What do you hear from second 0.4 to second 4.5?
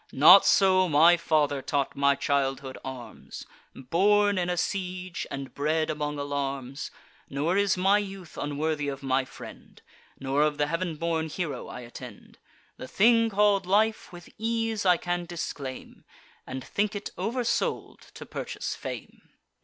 so my father taught my childhood arms; Born in